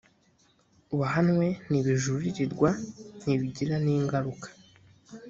wahanwe 0.99 1.47
ntibijuririrwa 1.69 2.69
ntibigira 3.23 3.75
n 3.85 3.87
ingaruka 3.95 4.47